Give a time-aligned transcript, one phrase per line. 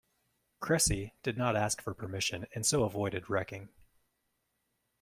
[0.61, 3.69] "Cressy" did not ask for permission and so avoided wrecking.